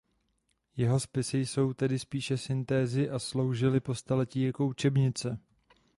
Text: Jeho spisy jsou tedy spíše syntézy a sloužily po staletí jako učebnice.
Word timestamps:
Jeho 0.77 0.99
spisy 0.99 1.37
jsou 1.37 1.73
tedy 1.73 1.99
spíše 1.99 2.37
syntézy 2.37 3.09
a 3.09 3.19
sloužily 3.19 3.79
po 3.79 3.95
staletí 3.95 4.41
jako 4.41 4.65
učebnice. 4.67 5.37